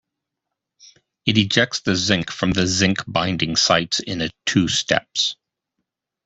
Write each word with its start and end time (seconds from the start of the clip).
It 1.27 1.37
ejects 1.37 1.81
the 1.81 1.95
zinc 1.95 2.31
from 2.31 2.53
the 2.53 2.65
zinc 2.65 3.03
binding 3.05 3.55
sites 3.55 3.99
in 3.99 4.23
a 4.23 4.31
two 4.47 4.67
steps. 4.67 5.35